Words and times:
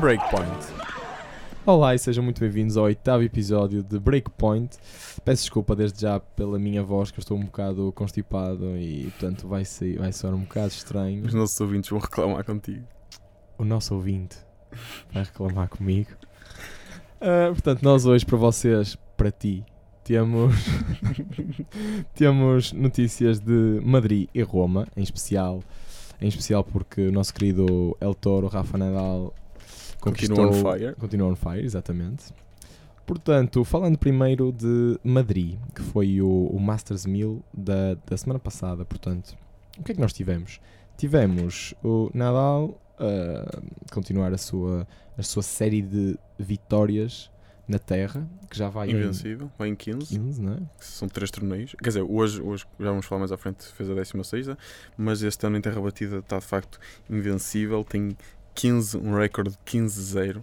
Breakpoint. 0.00 0.59
Olá 1.66 1.94
e 1.94 1.98
sejam 1.98 2.24
muito 2.24 2.40
bem-vindos 2.40 2.78
ao 2.78 2.84
oitavo 2.84 3.22
episódio 3.22 3.82
de 3.82 3.98
Breakpoint. 3.98 4.78
Peço 5.22 5.42
desculpa 5.42 5.76
desde 5.76 6.00
já 6.00 6.18
pela 6.18 6.58
minha 6.58 6.82
voz, 6.82 7.10
que 7.10 7.18
eu 7.18 7.20
estou 7.20 7.36
um 7.36 7.44
bocado 7.44 7.92
constipado 7.92 8.78
e, 8.78 9.10
portanto, 9.10 9.46
vai, 9.46 9.66
ser, 9.66 9.98
vai 9.98 10.10
soar 10.10 10.34
um 10.34 10.40
bocado 10.40 10.68
estranho. 10.68 11.22
Os 11.22 11.34
nossos 11.34 11.60
ouvintes 11.60 11.90
vão 11.90 11.98
reclamar 11.98 12.44
contigo. 12.44 12.82
O 13.58 13.64
nosso 13.64 13.94
ouvinte 13.94 14.38
vai 15.12 15.22
reclamar 15.22 15.68
comigo. 15.68 16.08
Ah, 17.20 17.50
portanto, 17.52 17.82
nós 17.82 18.06
hoje, 18.06 18.24
para 18.24 18.38
vocês, 18.38 18.96
para 19.14 19.30
ti, 19.30 19.62
temos, 20.02 20.54
temos 22.16 22.72
notícias 22.72 23.38
de 23.38 23.82
Madrid 23.84 24.30
e 24.34 24.40
Roma, 24.40 24.88
em 24.96 25.02
especial, 25.02 25.62
em 26.22 26.26
especial 26.26 26.64
porque 26.64 27.08
o 27.08 27.12
nosso 27.12 27.34
querido 27.34 27.94
El 28.00 28.14
Toro, 28.14 28.46
Rafa 28.46 28.78
Nadal, 28.78 29.34
Continua 30.00 30.48
on 30.48 30.52
fire. 30.52 30.94
Continua 30.96 31.28
on 31.28 31.36
fire, 31.36 31.64
exatamente. 31.64 32.32
Portanto, 33.06 33.64
falando 33.64 33.98
primeiro 33.98 34.52
de 34.52 34.98
Madrid, 35.02 35.58
que 35.74 35.82
foi 35.82 36.22
o, 36.22 36.46
o 36.46 36.60
Masters 36.60 37.06
1000 37.06 37.42
da, 37.52 37.94
da 38.06 38.16
semana 38.16 38.38
passada, 38.38 38.84
portanto, 38.84 39.36
o 39.78 39.82
que 39.82 39.92
é 39.92 39.94
que 39.94 40.00
nós 40.00 40.12
tivemos? 40.12 40.60
Tivemos 40.96 41.74
o 41.82 42.10
Nadal 42.14 42.80
a 43.00 43.92
continuar 43.92 44.32
a 44.32 44.38
sua, 44.38 44.86
a 45.16 45.22
sua 45.22 45.42
série 45.42 45.82
de 45.82 46.16
vitórias 46.38 47.30
na 47.66 47.78
Terra, 47.78 48.28
que 48.50 48.58
já 48.58 48.68
vai 48.68 48.90
Invencível, 48.90 49.50
vai 49.56 49.68
em 49.68 49.72
em 49.72 49.76
15. 49.76 50.18
15, 50.18 50.42
não 50.42 50.54
é? 50.54 50.58
São 50.80 51.08
três 51.08 51.30
torneios. 51.30 51.74
Quer 51.80 51.88
dizer, 51.88 52.02
hoje, 52.02 52.42
hoje 52.42 52.66
já 52.78 52.90
vamos 52.90 53.06
falar 53.06 53.20
mais 53.20 53.32
à 53.32 53.36
frente, 53.36 53.64
fez 53.64 53.88
a 53.88 53.94
16, 53.94 54.48
mas 54.96 55.22
este 55.22 55.46
ano 55.46 55.56
em 55.56 55.60
Terra 55.60 55.80
Batida 55.80 56.18
está 56.18 56.38
de 56.38 56.44
facto 56.44 56.80
invencível. 57.08 57.84
Tem 57.84 58.16
15, 58.54 58.96
um 58.98 59.16
recorde 59.16 59.50
de 59.50 59.58
15-0. 59.64 60.42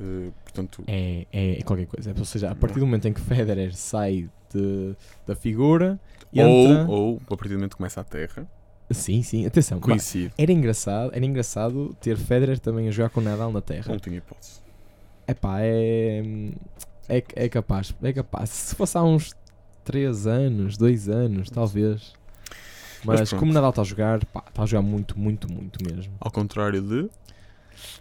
Eh, 0.00 0.30
portanto, 0.44 0.82
É, 0.86 1.26
é, 1.32 1.58
é 1.60 1.62
qualquer 1.62 1.86
coisa. 1.86 2.14
Ou 2.18 2.24
seja, 2.24 2.50
a 2.50 2.54
partir 2.54 2.78
do 2.80 2.86
momento 2.86 3.06
em 3.08 3.12
que 3.12 3.20
Federer 3.20 3.74
sai 3.74 4.28
de- 4.52 4.94
da 5.26 5.34
figura, 5.34 5.98
entra... 6.32 6.86
ou, 6.88 7.12
ou, 7.12 7.22
a 7.30 7.36
partir 7.36 7.48
do 7.50 7.54
momento 7.54 7.72
que 7.72 7.76
começa 7.76 8.00
a 8.00 8.04
Terra, 8.04 8.46
Sim, 8.90 9.22
sim, 9.22 9.46
atenção. 9.46 9.80
Coincide. 9.80 10.34
Era 10.36 10.52
engraçado, 10.52 11.12
era 11.14 11.24
engraçado 11.24 11.96
ter 11.98 12.14
Federer 12.16 12.58
também 12.58 12.88
a 12.88 12.90
jogar 12.90 13.08
com 13.08 13.22
Nadal 13.22 13.50
na 13.50 13.62
Terra. 13.62 13.86
Não 13.88 13.98
tinha 13.98 14.18
hipótese. 14.18 14.60
Epá, 15.26 15.60
é, 15.62 16.22
é, 17.08 17.24
é 17.36 17.48
capaz, 17.48 17.94
é 18.02 18.12
capaz. 18.12 18.50
Se 18.50 18.74
fosse 18.74 18.98
há 18.98 19.02
uns 19.02 19.34
3 19.84 20.26
anos, 20.26 20.76
2 20.76 21.08
anos, 21.08 21.48
talvez. 21.48 22.12
Mas 23.04 23.20
Mas, 23.20 23.32
como 23.32 23.52
Nadal 23.52 23.70
está 23.70 23.82
a 23.82 23.84
jogar, 23.84 24.24
pá, 24.26 24.44
está 24.48 24.62
a 24.62 24.66
jogar 24.66 24.82
muito, 24.82 25.18
muito, 25.18 25.50
muito 25.52 25.78
mesmo. 25.84 26.12
Ao 26.20 26.30
contrário 26.30 26.80
de. 26.80 27.08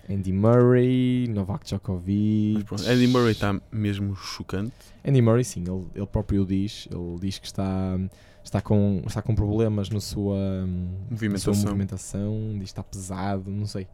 Andy 0.10 0.32
Murray, 0.32 1.28
Novak 1.30 1.66
Djokovic. 1.66 2.66
Andy 2.88 3.08
Murray 3.08 3.32
está 3.32 3.60
mesmo 3.72 4.16
chocante. 4.16 4.74
Andy 5.08 5.22
Murray, 5.22 5.44
sim, 5.44 5.64
ele, 5.68 5.86
ele 5.96 6.06
próprio 6.06 6.46
diz, 6.46 6.88
ele 6.92 7.20
diz 7.20 7.40
que 7.40 7.48
está, 7.48 7.98
está, 8.44 8.62
com, 8.62 9.02
está 9.08 9.22
com 9.22 9.34
problemas 9.34 9.90
na 9.90 10.00
sua, 10.00 10.38
na 10.38 10.68
sua 10.68 11.08
Movimentação. 11.10 11.54
movimentação, 11.56 12.50
diz 12.54 12.60
que 12.60 12.64
está 12.66 12.84
pesado, 12.84 13.50
não 13.50 13.66
sei. 13.66 13.88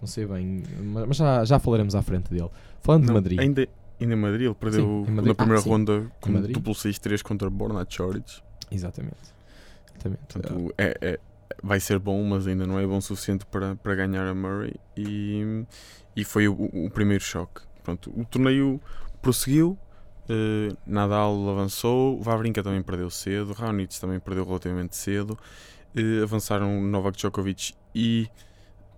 Não 0.00 0.06
sei 0.06 0.26
bem, 0.26 0.62
mas 1.06 1.16
já, 1.16 1.44
já 1.44 1.58
falaremos 1.58 1.94
à 1.94 2.02
frente 2.02 2.30
dele. 2.30 2.50
Falando 2.82 3.02
de 3.02 3.06
Não, 3.08 3.14
Madrid. 3.14 3.40
Ainda, 3.40 3.66
ainda 4.00 4.12
em 4.14 4.16
Madrid, 4.16 4.42
ele 4.46 4.54
perdeu 4.54 5.04
Sim, 5.06 5.12
Madrid. 5.12 5.28
na 5.28 5.34
primeira 5.34 5.60
Ah, 5.62 5.64
ronda 5.64 6.06
com 6.20 6.32
duplo 6.42 6.74
6-3 6.74 7.22
contra 7.22 7.48
Borna 7.50 7.86
Choric. 7.88 8.40
Exatamente. 8.70 9.34
Exatamente. 9.96 10.20
Portanto, 10.32 10.74
é, 10.78 10.96
é- 11.00 11.20
vai 11.62 11.80
ser 11.80 11.98
bom, 11.98 12.22
mas 12.24 12.46
ainda 12.46 12.66
não 12.66 12.78
é 12.78 12.86
bom 12.86 12.98
o 12.98 13.02
suficiente 13.02 13.46
para, 13.46 13.76
para 13.76 13.94
ganhar 13.94 14.26
a 14.26 14.34
Murray. 14.34 14.74
E, 14.96 15.64
e 16.14 16.24
foi 16.24 16.48
o, 16.48 16.54
o 16.54 16.90
primeiro 16.90 17.22
choque. 17.24 17.62
Pronto, 17.82 18.12
o 18.18 18.24
torneio 18.24 18.80
prosseguiu. 19.22 19.78
eh, 20.28 20.74
Nadal 20.86 21.48
avançou, 21.48 22.20
Wawrinka 22.20 22.62
também 22.62 22.82
perdeu 22.82 23.08
cedo, 23.10 23.52
Raonic 23.52 23.98
também 24.00 24.18
perdeu 24.20 24.44
relativamente 24.44 24.96
cedo. 24.96 25.38
eh, 25.94 26.22
avançaram 26.22 26.80
Novak 26.82 27.16
Djokovic 27.16 27.74
e 27.94 28.28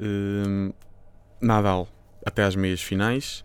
eh, 0.00 0.72
Nadal 1.40 1.86
até 2.24 2.42
às 2.44 2.56
meias 2.56 2.82
finais. 2.82 3.44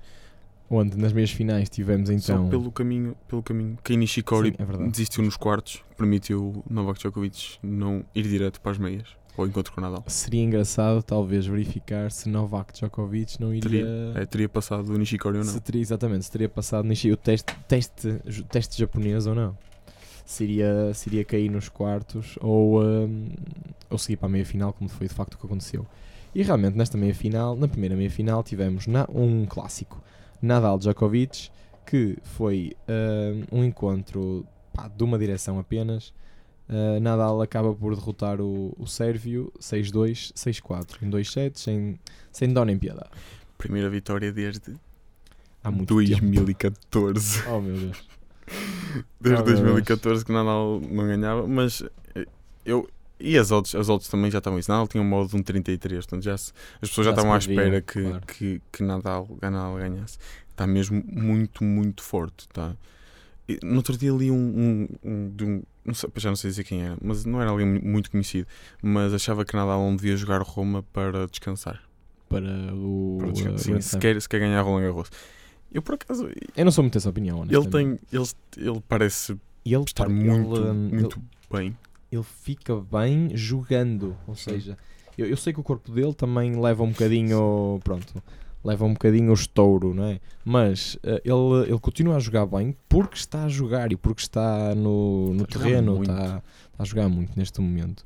Onde 0.69 0.97
nas 0.97 1.13
meias 1.13 1.29
finais 1.31 1.69
tivemos 1.69 2.09
então. 2.09 2.45
Só 2.45 2.49
pelo 2.49 2.71
caminho, 2.71 3.15
pelo 3.27 3.43
caminho. 3.43 3.77
Kei 3.83 3.95
Nishikori 3.97 4.55
é 4.57 4.87
desistiu 4.89 5.23
nos 5.23 5.37
quartos, 5.37 5.83
permitiu 5.97 6.63
Novak 6.69 6.99
Djokovic 6.99 7.57
não 7.61 8.03
ir 8.15 8.23
direto 8.23 8.59
para 8.59 8.71
as 8.71 8.77
meias, 8.79 9.07
ao 9.37 9.45
encontro 9.45 9.71
com 9.73 9.81
o 9.81 9.83
Nadal. 9.83 10.03
Seria 10.07 10.41
engraçado 10.41 11.03
talvez 11.03 11.45
verificar 11.45 12.11
se 12.11 12.27
Novak 12.29 12.73
Djokovic 12.73 13.39
não 13.39 13.53
iria. 13.53 13.69
Teria, 13.69 14.13
é, 14.15 14.25
teria 14.25 14.49
passado 14.49 14.89
o 14.93 14.97
Nishikori 14.97 15.37
ou 15.37 15.43
não. 15.43 15.51
se 15.51 15.59
teria, 15.59 15.81
exatamente, 15.81 16.25
se 16.25 16.31
teria 16.31 16.49
passado 16.49 16.85
o 16.89 17.17
teste, 17.17 17.53
teste, 17.67 18.13
teste 18.49 18.79
japonês 18.79 19.27
ou 19.27 19.35
não. 19.35 19.55
Se 20.25 20.45
iria, 20.45 20.91
se 20.93 21.09
iria 21.09 21.25
cair 21.25 21.51
nos 21.51 21.67
quartos 21.69 22.37
ou, 22.41 22.81
hum, 22.81 23.29
ou 23.89 23.97
seguir 23.97 24.15
para 24.15 24.27
a 24.27 24.31
meia 24.31 24.45
final, 24.45 24.71
como 24.73 24.89
foi 24.89 25.07
de 25.07 25.13
facto 25.13 25.33
o 25.33 25.37
que 25.37 25.45
aconteceu. 25.45 25.85
E 26.33 26.41
realmente 26.41 26.75
nesta 26.77 26.97
meia 26.97 27.13
final, 27.13 27.55
na 27.55 27.67
primeira 27.67 27.95
meia 27.95 28.09
final, 28.09 28.41
tivemos 28.41 28.87
na- 28.87 29.05
um 29.13 29.45
clássico. 29.45 30.01
Nadal 30.43 30.77
Djokovic, 30.77 31.49
que 31.85 32.17
foi 32.21 32.75
hum, 32.87 33.59
um 33.59 33.63
encontro 33.63 34.45
pá, 34.73 34.89
de 34.89 35.03
uma 35.03 35.17
direção 35.17 35.57
apenas. 35.57 36.13
Uh, 36.69 36.99
Nadal 36.99 37.41
acaba 37.41 37.73
por 37.73 37.95
derrotar 37.95 38.41
o, 38.41 38.73
o 38.77 38.85
Sérvio 38.85 39.51
6-2, 39.59 40.33
6-4 40.33 41.01
em 41.01 41.09
dois 41.09 41.31
sets, 41.31 41.61
sem, 41.61 41.97
sem 42.31 42.51
dó 42.51 42.65
nem 42.65 42.77
piedade. 42.77 43.09
Primeira 43.57 43.89
vitória 43.89 44.31
desde 44.31 44.75
Há 45.63 45.71
muito 45.71 45.95
tempo. 45.95 46.19
2014. 46.19 47.43
Oh 47.47 47.61
meu 47.61 47.77
Deus. 47.77 48.09
Desde 49.21 49.41
Oh, 49.41 49.45
meu 49.45 49.55
2014 49.55 50.25
que 50.25 50.31
o 50.31 50.33
Nadal 50.33 50.81
não 50.81 51.07
ganhava, 51.07 51.47
mas 51.47 51.83
eu. 52.65 52.87
E 53.25 53.37
as 53.37 53.51
odds, 53.51 53.73
as 53.73 53.87
odds 53.89 54.07
também 54.09 54.29
já 54.29 54.39
estavam 54.39 54.59
isso. 54.59 54.69
Nadal 54.69 54.87
tinha 54.87 55.01
um 55.01 55.07
modo 55.07 55.29
de 55.29 55.35
um 55.37 55.41
33, 55.41 56.05
portanto 56.05 56.23
já 56.23 56.37
se- 56.37 56.51
as 56.81 56.89
pessoas 56.89 57.05
já, 57.05 57.11
Já 57.11 57.15
estavam 57.15 57.33
à 57.33 57.37
espera 57.37 57.81
que, 57.81 58.01
claro. 58.03 58.25
que, 58.27 58.61
que 58.71 58.83
Nadal, 58.83 59.27
Nadal 59.41 59.75
ganhasse. 59.77 60.17
Está 60.49 60.67
mesmo 60.67 61.01
muito, 61.07 61.63
muito 61.63 62.03
forte. 62.03 62.47
Tá? 62.49 62.75
E 63.47 63.57
No 63.63 63.77
outro 63.77 63.97
dia 63.97 64.11
li 64.11 64.29
um, 64.29 64.35
um, 64.35 64.87
um, 65.03 65.31
de 65.35 65.43
um- 65.45 65.63
não 65.85 65.93
sei, 65.93 66.09
já 66.17 66.29
não 66.29 66.35
sei 66.35 66.49
dizer 66.49 66.63
quem 66.65 66.81
era, 66.83 66.97
mas 67.01 67.23
não 67.25 67.41
era 67.41 67.49
alguém 67.51 67.65
mu- 67.65 67.81
muito 67.83 68.11
conhecido, 68.11 68.47
mas 68.81 69.13
achava 69.13 69.43
que 69.45 69.55
Nadal 69.55 69.79
não 69.79 69.95
devia 69.95 70.15
jogar 70.17 70.41
Roma 70.41 70.83
para 70.93 71.25
descansar. 71.27 71.81
Para 72.29 72.73
o. 72.73 73.17
Para 73.19 73.31
descansar. 73.31 73.55
uh, 73.55 73.59
Sim, 73.59 73.81
se, 73.81 73.97
quer, 73.99 74.21
se 74.21 74.27
quer 74.29 74.39
ganhar 74.39 74.61
Roland 74.61 74.83
Garros. 74.87 75.09
Eu 75.71 75.81
por 75.81 75.95
acaso, 75.95 76.29
Eu 76.55 76.65
não 76.65 76.71
sou 76.71 76.83
muito 76.83 76.93
dessa 76.93 77.09
opinião, 77.09 77.43
ele 77.49 77.67
tem, 77.67 77.99
ele, 78.11 78.27
ele 78.57 78.81
parece 78.87 79.35
ele, 79.65 79.83
estar 79.83 80.05
pá, 80.05 80.09
muito, 80.11 80.55
ele, 80.55 80.69
um, 80.69 80.73
muito 80.89 81.21
bem. 81.51 81.75
Ele, 82.15 82.23
fica 82.23 82.75
bem 82.75 83.35
jogando. 83.35 84.15
Ou 84.27 84.35
seja, 84.35 84.77
eu, 85.17 85.27
eu 85.27 85.37
sei 85.37 85.53
que 85.53 85.59
o 85.59 85.63
corpo 85.63 85.91
dele 85.91 86.13
também 86.13 86.59
leva 86.59 86.83
um 86.83 86.89
bocadinho. 86.89 87.79
Pronto. 87.83 88.21
Leva 88.63 88.85
um 88.85 88.93
bocadinho 88.93 89.31
o 89.31 89.33
estouro, 89.33 89.93
não 89.93 90.05
é? 90.05 90.21
Mas 90.45 90.95
uh, 90.95 91.19
ele, 91.25 91.69
ele 91.69 91.79
continua 91.79 92.15
a 92.15 92.19
jogar 92.19 92.45
bem 92.45 92.73
porque 92.87 93.17
está 93.17 93.43
a 93.43 93.49
jogar 93.49 93.91
e 93.91 93.97
porque 93.97 94.21
está 94.21 94.73
no, 94.73 95.33
no 95.33 95.43
Está 95.43 95.59
terreno, 95.59 96.01
está, 96.01 96.41
está 96.71 96.83
a 96.83 96.85
jogar 96.85 97.09
muito 97.09 97.37
neste 97.37 97.59
momento. 97.59 98.05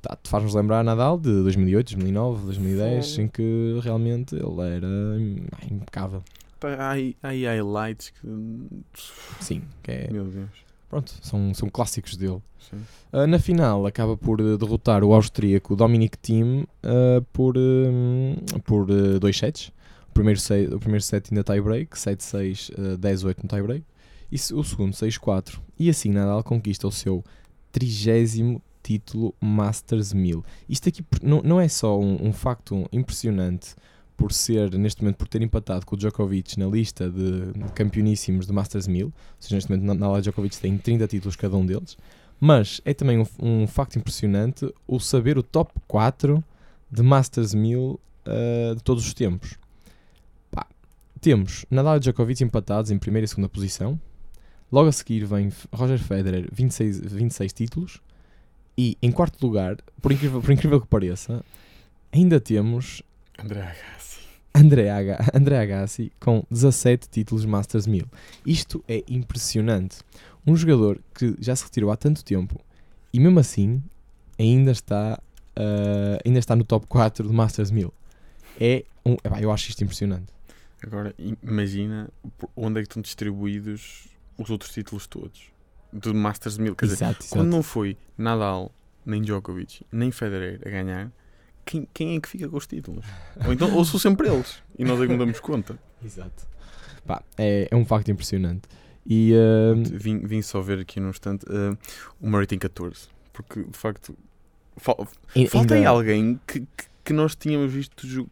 Tá, 0.00 0.14
te 0.14 0.30
faz-nos 0.30 0.54
lembrar 0.54 0.84
Nadal 0.84 1.18
de 1.18 1.42
2008, 1.42 1.96
2009, 1.96 2.44
2010, 2.44 3.10
Fogo. 3.10 3.22
em 3.22 3.28
que 3.28 3.80
realmente 3.82 4.36
ele 4.36 4.76
era 4.76 5.68
impecável. 5.68 6.22
Há 6.62 6.90
aí, 6.90 7.16
há 7.22 7.30
highlights 7.30 8.10
que. 8.10 8.28
Sim, 9.40 9.62
que 9.82 9.90
é, 9.90 10.08
Meu 10.10 10.24
Deus. 10.24 10.65
Pronto, 10.88 11.14
são, 11.22 11.52
são 11.54 11.68
clássicos 11.68 12.16
dele. 12.16 12.40
Uh, 13.12 13.26
na 13.28 13.38
final 13.38 13.86
acaba 13.86 14.16
por 14.16 14.40
uh, 14.40 14.58
derrotar 14.58 15.04
o 15.04 15.12
austríaco 15.12 15.76
Dominic 15.76 16.18
Thiem 16.18 16.66
uh, 16.84 17.22
por, 17.32 17.56
um, 17.56 18.34
por 18.64 18.90
uh, 18.90 19.20
dois 19.20 19.38
sets. 19.38 19.72
O 20.08 20.12
primeiro, 20.12 20.40
set, 20.40 20.72
o 20.72 20.78
primeiro 20.78 21.04
set 21.04 21.28
ainda 21.30 21.44
tie-break, 21.44 21.96
7-6, 21.96 22.70
uh, 22.72 22.98
10-8 22.98 23.36
no 23.42 23.48
tie-break. 23.48 23.84
E 24.30 24.36
o 24.36 24.64
segundo 24.64 24.92
6-4. 24.92 25.60
E 25.78 25.88
assim 25.88 26.10
Nadal 26.10 26.42
conquista 26.42 26.88
o 26.88 26.92
seu 26.92 27.24
trigésimo 27.70 28.60
título 28.82 29.34
Masters 29.40 30.12
1000. 30.12 30.44
Isto 30.68 30.88
aqui 30.88 31.04
não, 31.22 31.42
não 31.42 31.60
é 31.60 31.68
só 31.68 31.98
um, 31.98 32.28
um 32.28 32.32
facto 32.32 32.86
impressionante 32.92 33.74
por 34.16 34.32
ser, 34.32 34.72
neste 34.78 35.02
momento, 35.02 35.16
por 35.16 35.28
ter 35.28 35.42
empatado 35.42 35.84
com 35.84 35.94
o 35.94 35.98
Djokovic 35.98 36.58
na 36.58 36.66
lista 36.66 37.10
de 37.10 37.52
campeoníssimos 37.74 38.46
do 38.46 38.54
Masters 38.54 38.86
1000. 38.86 39.06
Ou 39.06 39.12
seja, 39.38 39.56
neste 39.56 39.70
momento, 39.70 39.86
Nadal 39.86 40.18
e 40.18 40.22
Djokovic 40.22 40.58
têm 40.58 40.78
30 40.78 41.06
títulos 41.06 41.36
cada 41.36 41.56
um 41.56 41.66
deles. 41.66 41.96
Mas 42.40 42.80
é 42.84 42.94
também 42.94 43.18
um, 43.18 43.26
um 43.40 43.66
facto 43.66 43.98
impressionante 43.98 44.72
o 44.86 44.98
saber 44.98 45.36
o 45.36 45.42
top 45.42 45.72
4 45.86 46.42
de 46.90 47.02
Masters 47.02 47.54
1000 47.54 47.80
uh, 47.80 48.74
de 48.74 48.82
todos 48.82 49.06
os 49.06 49.12
tempos. 49.12 49.58
Pá, 50.50 50.66
temos 51.20 51.66
Nadal 51.70 51.96
e 51.96 52.00
Djokovic 52.00 52.42
empatados 52.42 52.90
em 52.90 52.98
primeira 52.98 53.24
e 53.24 53.28
segunda 53.28 53.48
posição. 53.48 54.00
Logo 54.72 54.88
a 54.88 54.92
seguir 54.92 55.24
vem 55.24 55.52
Roger 55.72 55.98
Federer, 55.98 56.48
26, 56.52 57.00
26 57.00 57.52
títulos. 57.52 58.00
E 58.78 58.96
em 59.00 59.10
quarto 59.10 59.44
lugar, 59.46 59.76
por 60.02 60.12
incrível, 60.12 60.40
por 60.40 60.50
incrível 60.50 60.80
que 60.80 60.86
pareça, 60.86 61.42
ainda 62.12 62.40
temos 62.40 63.02
André 63.38 63.60
Agassi. 63.60 64.20
André, 64.54 64.90
Aga, 64.90 65.18
André 65.34 65.58
Agassi 65.58 66.10
com 66.18 66.44
17 66.50 67.08
títulos 67.10 67.44
Masters 67.44 67.86
1000. 67.86 68.06
Isto 68.46 68.82
é 68.88 69.04
impressionante. 69.06 69.98
Um 70.46 70.56
jogador 70.56 70.98
que 71.14 71.36
já 71.38 71.54
se 71.54 71.64
retirou 71.64 71.90
há 71.90 71.96
tanto 71.96 72.24
tempo 72.24 72.58
e 73.12 73.20
mesmo 73.20 73.38
assim 73.38 73.82
ainda 74.38 74.70
está, 74.70 75.20
uh, 75.58 76.18
ainda 76.24 76.38
está 76.38 76.56
no 76.56 76.64
top 76.64 76.86
4 76.86 77.26
do 77.26 77.34
Masters 77.34 77.70
1000. 77.70 77.92
É 78.58 78.84
um, 79.04 79.14
epá, 79.14 79.40
eu 79.40 79.52
acho 79.52 79.68
isto 79.68 79.84
impressionante. 79.84 80.32
Agora, 80.82 81.14
imagina 81.42 82.08
onde 82.54 82.80
é 82.80 82.82
que 82.82 82.88
estão 82.88 83.02
distribuídos 83.02 84.08
os 84.38 84.48
outros 84.50 84.72
títulos 84.72 85.06
todos 85.06 85.50
do 85.92 86.14
Masters 86.14 86.58
1000. 86.58 86.76
Quer 86.76 86.86
exato, 86.86 87.18
dizer, 87.20 87.34
quando 87.34 87.50
não 87.50 87.62
foi 87.62 87.96
Nadal, 88.16 88.72
nem 89.04 89.20
Djokovic, 89.20 89.84
nem 89.92 90.10
Federer 90.10 90.60
a 90.64 90.70
ganhar, 90.70 91.12
quem, 91.66 91.88
quem 91.92 92.16
é 92.16 92.20
que 92.20 92.28
fica 92.28 92.48
com 92.48 92.56
os 92.56 92.66
títulos? 92.66 93.04
ou, 93.44 93.52
então, 93.52 93.74
ou 93.74 93.84
são 93.84 93.98
sempre 93.98 94.28
eles 94.28 94.62
e 94.78 94.84
nós 94.84 94.98
é 95.00 95.02
que 95.02 95.08
não 95.08 95.18
damos 95.18 95.40
conta. 95.40 95.78
Exato. 96.02 96.46
Pá, 97.04 97.22
é, 97.36 97.68
é 97.70 97.76
um 97.76 97.84
facto 97.84 98.10
impressionante. 98.10 98.62
E, 99.04 99.32
uh... 99.34 99.74
vim, 99.98 100.20
vim 100.20 100.40
só 100.42 100.60
ver 100.60 100.80
aqui 100.80 101.00
num 101.00 101.10
instante. 101.10 101.44
Uh, 101.46 101.76
o 102.20 102.30
Murray 102.30 102.46
tem 102.46 102.58
14. 102.58 103.08
Porque 103.32 103.62
de 103.62 103.76
facto. 103.76 104.16
Fal 104.76 105.08
e, 105.34 105.46
falta 105.46 105.74
ainda... 105.74 105.76
aí 105.76 105.86
alguém 105.86 106.40
que, 106.46 106.60
que, 106.60 106.84
que, 107.04 107.12
nós 107.12 107.34
tínhamos 107.34 107.72
visto 107.72 107.96
que 107.96 108.26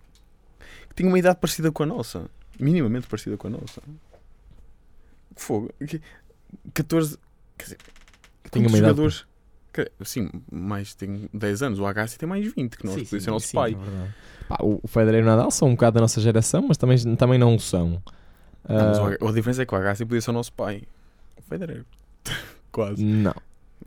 tinha 0.94 1.08
uma 1.08 1.18
idade 1.18 1.38
parecida 1.38 1.72
com 1.72 1.82
a 1.82 1.86
nossa. 1.86 2.30
Minimamente 2.58 3.06
parecida 3.06 3.36
com 3.36 3.48
a 3.48 3.50
nossa. 3.50 3.82
Fogo. 5.36 5.72
14. 6.72 7.18
Quer 7.56 7.64
dizer, 7.64 7.78
tinha 8.50 8.68
uma 8.68 8.76
jogadores. 8.76 9.16
Idade 9.18 9.33
Sim, 10.04 10.28
mais 10.50 10.94
tem 10.94 11.28
10 11.32 11.62
anos. 11.62 11.78
O 11.78 11.86
Agassi 11.86 12.18
tem 12.18 12.28
mais 12.28 12.52
20 12.52 12.76
que 12.76 12.86
nós, 12.86 12.94
sim, 12.94 13.04
podia 13.04 13.20
ser 13.20 13.30
nosso 13.30 13.48
sim, 13.48 13.56
pai. 13.56 13.76
É 13.76 14.08
Pá, 14.48 14.58
o 14.60 14.86
Federer 14.86 15.20
e 15.20 15.22
o 15.22 15.26
Nadal 15.26 15.50
são 15.50 15.68
um 15.68 15.72
bocado 15.72 15.94
da 15.94 16.00
nossa 16.00 16.20
geração, 16.20 16.66
mas 16.68 16.76
também, 16.76 16.98
também 17.16 17.38
não 17.38 17.58
são. 17.58 18.02
Não, 18.68 19.12
uh... 19.12 19.28
a 19.28 19.32
diferença 19.32 19.62
é 19.62 19.66
que 19.66 19.74
o 19.74 19.78
Agassi 19.78 20.04
podia 20.04 20.20
ser 20.20 20.30
o 20.30 20.34
nosso 20.34 20.52
pai. 20.52 20.82
O 21.36 21.42
Federer. 21.42 21.84
Quase. 22.70 23.04
Não. 23.04 23.34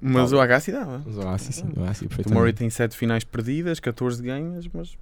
Mas 0.01 0.31
o 0.31 0.39
Agassi 0.39 0.71
dava. 0.71 1.01
Mas 1.05 1.17
o 1.17 1.21
Agassi 1.21 1.53
sim. 1.53 1.69
O, 1.75 1.83
Agassi, 1.83 2.05
o 2.05 2.33
Murray 2.33 2.53
tem 2.53 2.69
7 2.69 2.95
finais 2.95 3.23
perdidas, 3.23 3.79
14 3.79 4.21
ganhas, 4.21 4.67
mas. 4.73 4.97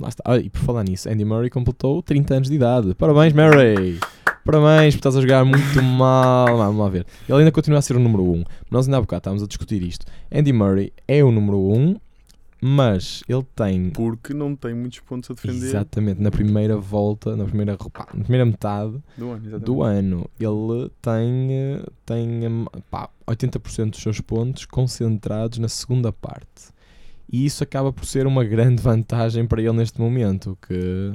Lá 0.00 0.08
está. 0.08 0.22
Ah, 0.26 0.38
e 0.38 0.50
por 0.50 0.60
falar 0.60 0.82
nisso, 0.82 1.08
Andy 1.08 1.24
Murray 1.24 1.50
completou 1.50 2.02
30 2.02 2.34
anos 2.34 2.48
de 2.48 2.56
idade. 2.56 2.94
Parabéns, 2.94 3.32
Murray! 3.32 4.00
Parabéns, 4.44 4.94
estás 4.94 5.16
a 5.16 5.22
jogar 5.22 5.42
muito 5.42 5.82
mal. 5.82 6.56
Vamos 6.58 6.78
lá 6.78 6.88
ver. 6.90 7.06
Ele 7.26 7.38
ainda 7.38 7.50
continua 7.50 7.78
a 7.78 7.82
ser 7.82 7.96
o 7.96 7.98
número 7.98 8.22
1. 8.24 8.32
Um. 8.32 8.44
Nós 8.70 8.86
ainda 8.86 8.98
há 8.98 9.00
bocado 9.00 9.20
estávamos 9.20 9.42
a 9.42 9.46
discutir 9.46 9.82
isto. 9.82 10.04
Andy 10.30 10.52
Murray 10.52 10.92
é 11.08 11.24
o 11.24 11.32
número 11.32 11.58
1, 11.58 11.74
um, 11.74 11.96
mas 12.60 13.24
ele 13.26 13.42
tem. 13.56 13.88
Porque 13.88 14.34
não 14.34 14.54
tem 14.54 14.74
muitos 14.74 15.00
pontos 15.00 15.30
a 15.30 15.34
defender. 15.34 15.66
Exatamente, 15.66 16.20
na 16.20 16.30
primeira 16.30 16.76
volta, 16.76 17.34
na 17.34 17.46
primeira, 17.46 17.74
pá, 17.76 18.06
na 18.12 18.22
primeira 18.22 18.44
metade 18.44 19.02
do 19.16 19.30
ano, 19.30 19.60
do 19.60 19.82
ano 19.82 20.30
ele 20.38 20.90
tem, 21.00 21.80
tem 22.04 22.66
pá, 22.90 23.08
80% 23.26 23.90
dos 23.90 24.02
seus 24.02 24.20
pontos 24.20 24.66
concentrados 24.66 25.58
na 25.58 25.68
segunda 25.68 26.12
parte. 26.12 26.74
E 27.32 27.46
isso 27.46 27.62
acaba 27.64 27.90
por 27.90 28.04
ser 28.04 28.26
uma 28.26 28.44
grande 28.44 28.82
vantagem 28.82 29.46
para 29.46 29.62
ele 29.62 29.72
neste 29.72 29.98
momento. 29.98 30.56
Que 30.66 31.14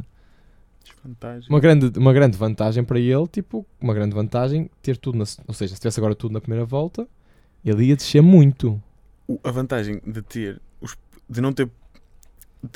uma 1.50 1.60
grande, 1.60 1.98
uma 1.98 2.14
grande 2.14 2.38
vantagem 2.38 2.84
para 2.84 3.00
ele, 3.00 3.28
tipo, 3.28 3.66
uma 3.80 3.94
grande 3.94 4.14
vantagem 4.14 4.70
ter 4.82 4.98
tudo, 4.98 5.18
na, 5.18 5.26
ou 5.48 5.54
seja, 5.54 5.76
se 5.76 5.82
tivesse 5.82 6.00
agora 6.00 6.16
tudo 6.16 6.34
na 6.34 6.42
primeira 6.42 6.66
volta, 6.66 7.08
ele 7.64 7.86
ia 7.86 7.96
descer 7.96 8.22
muito. 8.22 8.82
O, 9.28 9.40
a 9.44 9.52
vantagem 9.52 10.02
de 10.06 10.22
ter, 10.22 10.62
os, 10.82 10.98
de 11.30 11.42
não 11.42 11.54
ter 11.54 11.70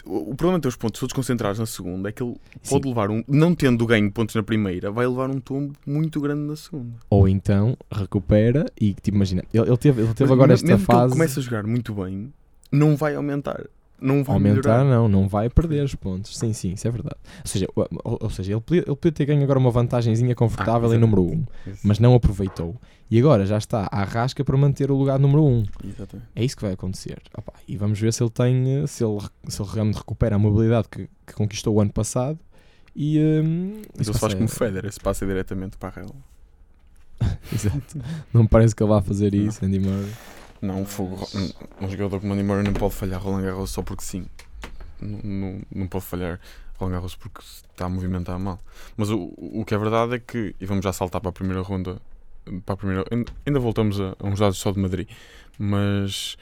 o 0.05 0.33
problema 0.33 0.59
de 0.59 0.63
ter 0.63 0.67
os 0.69 0.77
pontos 0.77 0.99
todos 0.99 1.13
concentrados 1.13 1.59
na 1.59 1.65
segunda 1.65 2.07
é 2.07 2.11
que 2.11 2.23
ele 2.23 2.35
Sim. 2.61 2.69
pode 2.69 2.87
levar 2.87 3.09
um, 3.11 3.21
não 3.27 3.53
tendo 3.53 3.85
ganho 3.85 4.09
pontos 4.11 4.33
na 4.33 4.41
primeira, 4.41 4.89
vai 4.89 5.05
levar 5.05 5.29
um 5.29 5.41
tombo 5.41 5.73
muito 5.85 6.21
grande 6.21 6.41
na 6.41 6.55
segunda. 6.55 6.93
Ou 7.09 7.27
então 7.27 7.77
recupera 7.91 8.65
e 8.79 8.93
tipo, 8.93 9.17
imagina, 9.17 9.43
ele, 9.53 9.67
ele 9.67 9.77
teve, 9.77 10.01
ele 10.01 10.13
teve 10.13 10.31
agora 10.31 10.53
esta 10.53 10.77
fase. 10.77 10.85
Que 10.85 10.93
ele 10.93 11.11
começa 11.11 11.39
a 11.39 11.43
jogar 11.43 11.63
muito 11.63 11.93
bem, 11.93 12.31
não 12.71 12.95
vai 12.95 13.15
aumentar 13.15 13.65
não 14.03 14.23
vai 14.23 14.35
aumentar, 14.35 14.83
melhorar. 14.83 14.83
não, 14.83 15.07
não 15.07 15.27
vai 15.27 15.49
perder 15.49 15.83
os 15.83 15.95
pontos. 15.95 16.37
Sim, 16.37 16.51
sim, 16.51 16.73
isso 16.73 16.87
é 16.87 16.91
verdade. 16.91 17.15
Ou 17.39 17.47
seja, 17.47 17.67
ou, 17.75 17.87
ou 18.21 18.29
seja 18.29 18.53
ele, 18.53 18.61
podia, 18.61 18.83
ele 18.85 18.95
podia 18.95 19.11
ter 19.11 19.25
ganho 19.25 19.41
agora 19.41 19.57
uma 19.57 19.71
vantagemzinha 19.71 20.35
confortável 20.35 20.91
ah, 20.91 20.95
em 20.95 20.99
número 20.99 21.23
1, 21.23 21.31
um, 21.31 21.45
mas 21.83 21.99
não 21.99 22.13
aproveitou. 22.13 22.75
E 23.09 23.17
agora 23.19 23.45
já 23.45 23.57
está 23.57 23.87
à 23.91 24.03
rasca 24.03 24.43
para 24.43 24.57
manter 24.57 24.91
o 24.91 24.97
lugar 24.97 25.17
número 25.19 25.43
1. 25.43 25.47
Um. 25.47 25.65
Exatamente. 25.85 26.29
É 26.35 26.43
isso 26.43 26.55
que 26.55 26.63
vai 26.63 26.73
acontecer. 26.73 27.21
Opa, 27.37 27.53
e 27.67 27.77
vamos 27.77 27.99
ver 27.99 28.11
se 28.11 28.21
ele 28.21 28.29
tem, 28.29 28.87
se 28.87 29.03
ele, 29.03 29.19
se 29.47 29.61
ele 29.61 29.69
realmente 29.71 29.97
recupera 29.97 30.35
a 30.35 30.39
mobilidade 30.39 30.87
que, 30.89 31.07
que 31.25 31.33
conquistou 31.33 31.75
o 31.75 31.81
ano 31.81 31.91
passado. 31.91 32.37
E 32.95 33.19
um, 33.19 33.81
isso 33.99 34.11
ele 34.11 34.19
faz 34.19 34.33
como 34.33 34.47
Federer, 34.47 34.91
se 34.91 34.99
passa 34.99 35.25
diretamente 35.25 35.77
para 35.77 36.01
a. 36.01 36.05
Exato. 37.53 37.99
Não 38.33 38.45
parece 38.45 38.75
que 38.75 38.83
ele 38.83 38.89
vá 38.89 39.01
fazer 39.01 39.33
isso, 39.33 39.63
Andy 39.65 39.79
Murray. 39.79 40.11
Não, 40.63 40.79
um, 40.79 40.85
fogo, 40.85 41.27
um, 41.81 41.89
jogador 41.89 42.21
como 42.21 42.31
Andy 42.31 42.41
Murray 42.41 42.63
não 42.63 42.71
pode 42.71 42.93
falhar 42.93 43.21
Roland 43.21 43.43
Garros 43.43 43.69
só 43.69 43.81
porque 43.81 44.01
sim. 44.01 44.25
Não, 45.01 45.19
não, 45.21 45.61
não 45.75 45.87
pode 45.87 46.05
falhar 46.05 46.39
Roland 46.77 46.93
Garros 46.93 47.15
porque 47.15 47.41
está 47.41 47.83
a 47.83 47.89
movimentar 47.89 48.39
mal. 48.39 48.57
Mas 48.95 49.09
o, 49.09 49.33
o 49.37 49.65
que 49.65 49.75
é 49.75 49.77
verdade 49.77 50.15
é 50.15 50.19
que, 50.19 50.55
e 50.61 50.65
vamos 50.65 50.85
já 50.85 50.93
saltar 50.93 51.19
para 51.19 51.31
a 51.31 51.33
primeira 51.33 51.61
ronda, 51.61 52.01
para 52.65 52.75
a 52.75 52.77
primeira, 52.77 53.03
ainda 53.45 53.59
voltamos 53.59 53.99
a, 53.99 54.15
a 54.17 54.25
uns 54.25 54.39
dados 54.39 54.57
só 54.57 54.71
de 54.71 54.79
Madrid, 54.79 55.09
mas, 55.59 56.37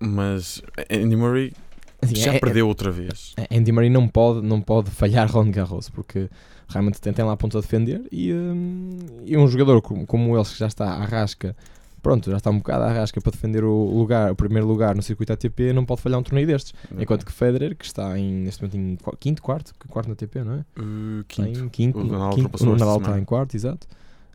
mas 0.00 0.62
Andy 0.90 1.14
Murray 1.14 1.52
assim, 2.00 2.16
já 2.16 2.32
é, 2.32 2.38
perdeu 2.38 2.64
é, 2.64 2.68
outra 2.70 2.90
vez. 2.90 3.34
Andy 3.50 3.72
Murray 3.72 3.90
não 3.90 4.08
pode, 4.08 4.40
não 4.40 4.62
pode 4.62 4.90
falhar 4.90 5.30
Roland 5.30 5.50
Garros 5.50 5.90
porque 5.90 6.30
realmente 6.66 6.98
tem, 6.98 7.12
tem 7.12 7.26
lá 7.26 7.36
pontos 7.36 7.58
a 7.58 7.60
defender 7.60 8.02
e, 8.10 8.32
um, 8.32 8.96
e 9.26 9.36
um 9.36 9.46
jogador 9.46 9.82
como, 9.82 10.06
como 10.06 10.34
ele 10.34 10.44
que 10.46 10.58
já 10.58 10.66
está 10.66 10.86
à 10.94 11.04
rasca 11.04 11.54
pronto, 12.02 12.30
já 12.30 12.36
está 12.36 12.50
um 12.50 12.58
bocado 12.58 12.84
à 12.84 12.92
rasca 12.92 13.20
para 13.20 13.32
defender 13.32 13.64
o 13.64 13.96
lugar, 13.96 14.32
o 14.32 14.36
primeiro 14.36 14.66
lugar 14.66 14.94
no 14.94 15.02
circuito 15.02 15.32
ATP, 15.32 15.72
não 15.72 15.84
pode 15.84 16.00
falhar 16.00 16.18
um 16.18 16.22
torneio 16.22 16.46
destes. 16.46 16.72
Enquanto 16.98 17.24
que 17.24 17.32
Federer, 17.32 17.76
que 17.76 17.84
está 17.84 18.18
em, 18.18 18.32
neste 18.32 18.62
momento 18.62 18.76
em 18.76 19.16
quinto, 19.18 19.42
quarto, 19.42 19.72
quarto 19.88 20.08
na 20.08 20.12
ATP, 20.14 20.44
não 20.44 20.54
é? 20.54 20.64
Uh, 20.80 21.24
quinto. 21.26 21.60
Em 21.60 21.68
quinto. 21.68 21.98
O 21.98 22.04
Nadal, 22.04 22.30
quinto, 22.30 22.64
o 22.64 22.76
Nadal 22.76 22.98
está 22.98 23.18
em 23.18 23.24
quarto, 23.24 23.54
exato. 23.54 23.86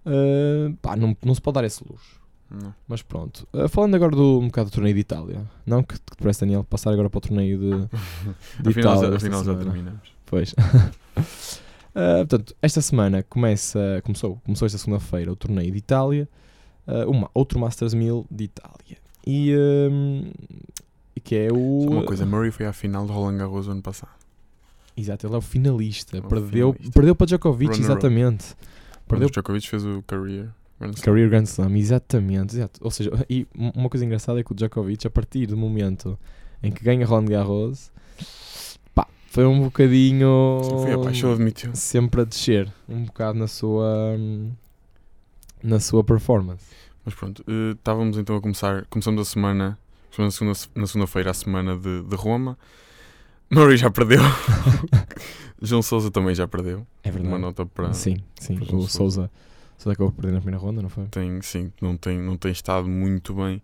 Uh, 0.05 0.75
pá, 0.81 0.95
não, 0.95 1.15
não 1.23 1.33
se 1.33 1.41
pode 1.41 1.55
dar 1.55 1.63
esse 1.63 1.83
luxo. 1.87 2.21
Não. 2.49 2.73
Mas 2.87 3.01
pronto. 3.01 3.47
Uh, 3.53 3.67
falando 3.67 3.95
agora 3.95 4.15
do, 4.15 4.39
um 4.39 4.47
bocado 4.47 4.69
do 4.69 4.73
torneio 4.73 4.93
de 4.93 5.01
Itália. 5.01 5.41
Não 5.65 5.81
que, 5.81 5.95
que 5.95 6.17
parece, 6.17 6.41
Daniel, 6.41 6.63
passar 6.63 6.91
agora 6.91 7.09
para 7.09 7.17
o 7.17 7.21
torneio 7.21 7.57
de, 7.57 7.69
de 8.61 8.69
afinal, 8.69 8.97
Itália. 8.97 9.17
Afinal 9.17 9.43
já 9.43 9.55
terminamos. 9.55 10.13
Pois. 10.25 10.51
uh, 10.51 10.53
portanto, 12.27 12.55
esta 12.61 12.81
semana 12.81 13.23
começa, 13.23 14.01
começou, 14.03 14.39
começou 14.43 14.65
esta 14.65 14.77
segunda-feira 14.77 15.31
o 15.31 15.35
torneio 15.35 15.71
de 15.71 15.77
Itália 15.77 16.29
uh, 16.87 17.09
uma, 17.09 17.29
outro 17.33 17.59
Masters 17.59 17.93
1000 17.93 18.25
de 18.29 18.43
Itália. 18.45 18.97
E 19.25 19.55
um, 19.91 20.31
que 21.23 21.35
é 21.35 21.47
o. 21.51 21.85
Só 21.85 21.89
uma 21.89 22.03
coisa, 22.03 22.25
Murray 22.25 22.51
foi 22.51 22.65
à 22.65 22.73
final 22.73 23.05
do 23.05 23.13
Roland 23.13 23.37
Garros 23.37 23.67
ano 23.67 23.81
passado. 23.81 24.11
Exato, 24.95 25.25
ele 25.25 25.33
é 25.33 25.37
o 25.37 25.41
finalista. 25.41 26.17
É 26.17 26.19
o 26.19 26.23
perdeu, 26.23 26.73
finalista. 26.73 26.93
perdeu 26.93 27.15
para 27.15 27.25
Djokovic, 27.25 27.79
exatamente. 27.79 28.55
Perdeu... 29.07 29.29
Djokovic 29.29 29.67
fez 29.67 29.85
o 29.85 30.03
career. 30.03 30.49
Grand 30.79 30.93
career 30.93 31.29
Grand 31.29 31.43
Slam, 31.43 31.77
exatamente, 31.77 32.55
exato. 32.55 32.79
Ou 32.83 32.91
seja, 32.91 33.11
e 33.29 33.47
uma 33.53 33.89
coisa 33.89 34.05
engraçada 34.05 34.39
é 34.39 34.43
que 34.43 34.51
o 34.51 34.55
Djokovic, 34.55 35.07
a 35.07 35.09
partir 35.09 35.47
do 35.47 35.55
momento 35.55 36.17
em 36.61 36.71
que 36.71 36.83
ganha 36.83 37.05
Roland 37.05 37.25
Garros, 37.25 37.91
pá, 38.93 39.07
foi 39.27 39.45
um 39.45 39.63
bocadinho. 39.63 40.59
Foi 40.81 40.93
abaixo, 40.93 41.27
admitiu. 41.31 41.71
Sempre 41.73 42.21
a 42.21 42.23
descer, 42.23 42.71
um 42.87 43.05
bocado 43.05 43.39
na 43.39 43.47
sua. 43.47 44.15
Hum, 44.17 44.51
na 45.63 45.79
sua 45.79 46.03
performance. 46.03 46.65
Mas 47.05 47.15
pronto, 47.15 47.43
uh, 47.47 47.71
estávamos 47.71 48.17
então 48.17 48.35
a 48.35 48.41
começar, 48.41 48.85
começamos 48.85 49.21
a 49.21 49.25
semana, 49.25 49.79
começamos 50.15 50.69
na 50.75 50.85
segunda-feira 50.85 51.31
a 51.31 51.33
semana 51.33 51.77
de, 51.77 52.03
de 52.03 52.15
Roma. 52.15 52.57
Murray 53.49 53.77
já 53.77 53.89
perdeu. 53.89 54.21
João 55.61 55.81
Souza 55.81 56.11
também 56.11 56.35
já 56.35 56.47
perdeu. 56.47 56.85
É 57.03 57.11
verdade. 57.11 57.33
Uma 57.33 57.39
nota 57.39 57.65
para. 57.65 57.93
Sim, 57.93 58.17
sim. 58.39 58.57
Para 58.57 58.75
o 58.75 58.87
Souza, 58.87 59.31
Souza 59.77 59.93
acabou 59.93 60.09
de 60.09 60.15
perder 60.15 60.33
na 60.33 60.41
primeira 60.41 60.57
ronda, 60.63 60.81
não 60.81 60.89
foi? 60.89 61.05
Tem, 61.05 61.41
sim, 61.41 61.71
não 61.81 61.95
tem, 61.95 62.19
não 62.19 62.35
tem 62.37 62.51
estado 62.51 62.87
muito 62.87 63.33
bem. 63.33 63.61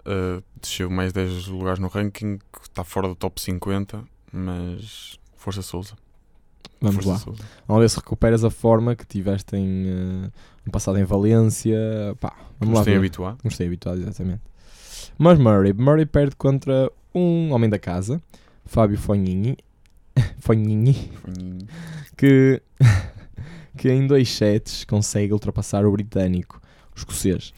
Uh, 0.00 0.42
desceu 0.60 0.90
mais 0.90 1.12
10 1.12 1.48
lugares 1.48 1.78
no 1.78 1.88
ranking, 1.88 2.38
está 2.62 2.82
fora 2.82 3.08
do 3.08 3.14
top 3.14 3.40
50, 3.40 4.02
mas 4.32 5.18
Força 5.36 5.62
Souza. 5.62 5.94
Vamos 6.80 7.04
Força 7.04 7.10
lá. 7.10 7.18
Sousa. 7.18 7.42
Vamos 7.68 7.82
ver 7.82 7.90
se 7.90 7.96
recuperas 7.96 8.44
a 8.44 8.50
forma 8.50 8.96
que 8.96 9.06
tiveste 9.06 9.54
em, 9.56 10.30
no 10.64 10.72
passado 10.72 10.98
em 10.98 11.04
Valência. 11.04 11.76
Pá, 12.18 12.34
vamos 12.58 12.74
lá 12.74 12.80
Nos 12.80 12.84
tem 12.84 12.94
ver. 12.94 12.98
habituado. 12.98 13.38
Não 13.44 13.48
estou 13.50 13.66
habituado, 13.66 14.00
exatamente. 14.00 14.40
Mas 15.18 15.38
Murray. 15.38 15.72
Murray 15.74 16.06
perde 16.06 16.34
contra 16.36 16.90
um 17.14 17.52
homem 17.52 17.68
da 17.68 17.78
casa, 17.78 18.20
Fábio 18.64 18.98
Fognini. 18.98 19.58
Fognini. 20.40 21.10
Que, 22.16 22.62
que 23.76 23.90
em 23.90 24.06
dois 24.06 24.30
sets 24.30 24.84
consegue 24.84 25.32
ultrapassar 25.32 25.84
o 25.84 25.92
britânico, 25.92 26.60
o 26.94 26.98
escocês. 26.98 27.52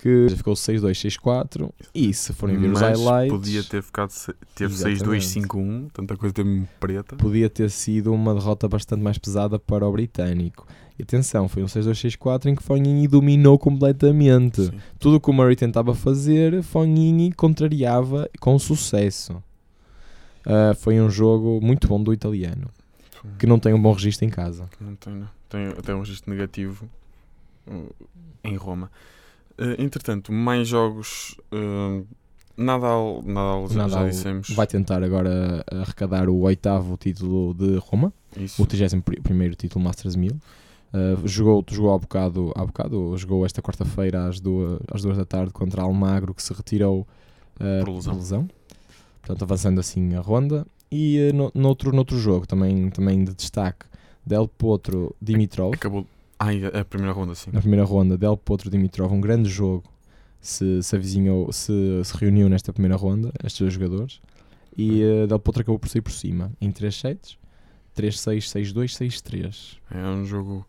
Que 0.00 0.28
ficou 0.34 0.54
6-2, 0.54 0.92
6-4. 1.20 1.70
E 1.94 2.14
se 2.14 2.32
forem 2.32 2.56
ver 2.58 2.72
os 2.72 2.80
highlights. 2.80 3.32
podia 3.38 3.62
ter 3.62 3.82
ficado. 3.82 4.08
se- 4.10 4.34
Teve 4.54 4.72
Exatamente. 4.72 5.04
6-2-5-1. 5.26 5.88
Tanta 5.92 6.16
coisa 6.16 6.34
teve 6.34 6.66
preta. 6.80 7.16
podia 7.16 7.50
ter 7.50 7.68
sido 7.70 8.10
uma 8.12 8.32
derrota 8.34 8.66
bastante 8.66 9.02
mais 9.02 9.18
pesada 9.18 9.58
para 9.58 9.86
o 9.86 9.92
britânico. 9.92 10.66
E 10.98 11.02
atenção, 11.02 11.48
foi 11.48 11.62
um 11.62 11.66
6-2-6-4 11.66 12.46
em 12.46 12.54
que 12.54 12.62
Fognini 12.62 13.06
dominou 13.06 13.58
completamente. 13.58 14.66
Sim. 14.66 14.80
Tudo 14.98 15.16
o 15.16 15.20
que 15.20 15.28
o 15.28 15.32
Murray 15.34 15.54
tentava 15.56 15.94
fazer, 15.94 16.62
Fognini 16.62 17.30
contrariava 17.32 18.28
com 18.40 18.58
sucesso. 18.58 19.42
Ah, 20.46 20.72
foi 20.74 20.98
um 21.00 21.10
jogo 21.10 21.60
muito 21.62 21.86
bom 21.86 22.02
do 22.02 22.12
italiano, 22.14 22.68
que 23.38 23.46
não 23.46 23.58
tem 23.58 23.74
um 23.74 23.80
bom 23.80 23.92
registro 23.92 24.26
em 24.26 24.30
casa. 24.30 24.68
Não 24.80 24.94
tem, 24.96 25.14
não. 25.14 25.28
Tem 25.48 25.66
até 25.68 25.94
um 25.94 26.00
registro 26.00 26.30
negativo 26.30 26.88
uh, 27.66 27.94
em 28.42 28.56
Roma. 28.56 28.90
Uh, 29.60 29.80
entretanto, 29.82 30.32
mais 30.32 30.68
jogos. 30.68 31.36
Uh, 31.52 32.06
Nadal, 32.56 33.22
Nadal, 33.24 33.68
já, 33.68 33.74
já 33.74 33.88
Nadal 33.88 34.08
dissemos. 34.08 34.50
Vai 34.50 34.66
tentar 34.66 35.02
agora 35.02 35.64
arrecadar 35.70 36.28
o 36.28 36.40
oitavo 36.40 36.96
título 36.96 37.54
de 37.54 37.76
Roma, 37.78 38.12
Isso. 38.36 38.62
o 38.62 38.66
31 38.66 39.00
título 39.56 39.82
Masters 39.82 40.14
1000. 40.14 40.32
Ah, 40.92 41.16
jogou, 41.24 41.64
jogou 41.70 41.94
há 41.94 41.98
bocado, 41.98 42.52
há 42.56 42.66
bocado, 42.66 43.16
jogou 43.16 43.46
esta 43.46 43.62
quarta-feira 43.62 44.26
às 44.26 44.40
duas, 44.40 44.80
às 44.92 45.02
duas 45.02 45.16
da 45.16 45.24
tarde 45.24 45.52
contra 45.52 45.82
Almagro, 45.82 46.34
que 46.34 46.42
se 46.42 46.52
retirou 46.52 47.06
ah, 47.58 47.84
Por 47.84 47.94
lesão. 48.14 48.48
Portanto, 49.20 49.42
avançando 49.42 49.78
assim 49.78 50.14
a 50.14 50.20
ronda. 50.20 50.66
E 50.90 51.28
ah, 51.28 51.32
no, 51.32 51.52
noutro, 51.54 51.92
noutro 51.92 52.18
jogo, 52.18 52.46
também, 52.46 52.90
também 52.90 53.24
de 53.24 53.34
destaque, 53.34 53.86
Del 54.26 54.48
Potro 54.48 55.14
Dimitrov. 55.22 55.74
Acabou. 55.74 56.06
Ai, 56.42 56.62
a 56.64 56.80
a 56.80 56.84
primeira 56.84 57.12
ronda, 57.12 57.34
sim. 57.34 57.50
Na 57.52 57.60
primeira 57.60 57.84
ronda, 57.84 58.16
Del 58.16 58.36
Potro 58.36 58.70
Dimitrov, 58.70 59.12
um 59.12 59.20
grande 59.20 59.48
jogo. 59.48 59.84
Se, 60.40 60.82
se 60.82 60.96
avizinhou, 60.96 61.52
se, 61.52 61.72
se 62.02 62.16
reuniu 62.16 62.48
nesta 62.48 62.72
primeira 62.72 62.96
ronda, 62.96 63.30
estes 63.44 63.60
dois 63.60 63.74
jogadores. 63.74 64.22
E 64.76 65.02
ah, 65.04 65.26
Del 65.26 65.38
Potro 65.38 65.60
acabou 65.60 65.78
por 65.78 65.88
sair 65.90 66.00
por 66.00 66.12
cima 66.12 66.50
em 66.58 66.72
3 66.72 66.94
sets: 66.96 67.36
3-6, 67.94 68.38
6-2, 68.72 68.96
6-3. 68.96 69.76
É 69.90 69.98
um 70.08 70.24
jogo. 70.24 70.66